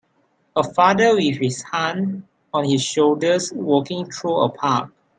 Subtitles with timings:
[0.55, 4.91] A father with his son on his shoulders walking through a park.